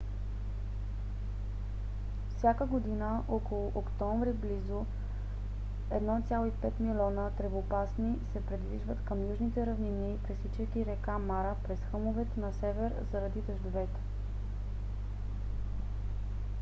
[2.37, 4.85] всяка година около октомври близо
[5.91, 12.93] 1,5 милиона тревопасни се придвижват към южните равнини пресичайки река мара през хълмовете на север
[13.11, 13.99] заради дъждовете